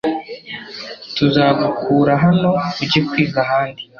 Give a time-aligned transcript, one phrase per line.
[1.15, 2.49] Tuzagukura hano
[2.81, 3.81] ujye kwiga ahandi